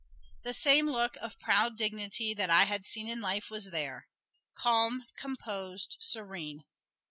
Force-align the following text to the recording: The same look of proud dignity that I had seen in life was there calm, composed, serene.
The 0.41 0.53
same 0.55 0.89
look 0.89 1.15
of 1.17 1.39
proud 1.39 1.77
dignity 1.77 2.33
that 2.33 2.49
I 2.49 2.63
had 2.63 2.83
seen 2.83 3.07
in 3.07 3.21
life 3.21 3.51
was 3.51 3.69
there 3.69 4.07
calm, 4.57 5.05
composed, 5.15 5.97
serene. 5.99 6.63